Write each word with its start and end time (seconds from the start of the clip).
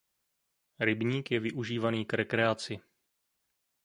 Rybník 0.79 1.31
je 1.31 1.39
využívaný 1.39 2.05
k 2.05 2.13
rekreaci. 2.13 2.79